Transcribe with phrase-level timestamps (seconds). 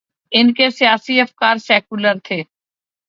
[0.31, 2.41] ان کے سیاسی افکار سیکولر تھے۔